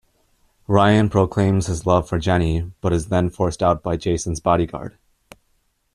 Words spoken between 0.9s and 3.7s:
proclaims his love for Jenny but is then forced